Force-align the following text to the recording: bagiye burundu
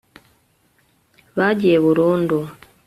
bagiye 1.37 1.77
burundu 1.85 2.37